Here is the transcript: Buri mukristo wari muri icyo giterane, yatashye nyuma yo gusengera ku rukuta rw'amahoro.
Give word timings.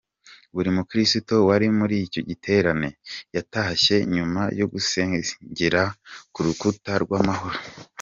Buri 0.53 0.69
mukristo 0.77 1.33
wari 1.49 1.67
muri 1.79 1.95
icyo 2.05 2.21
giterane, 2.29 2.87
yatashye 3.35 3.95
nyuma 4.13 4.41
yo 4.59 4.65
gusengera 4.73 5.81
ku 6.33 6.39
rukuta 6.45 6.93
rw'amahoro. 7.05 7.59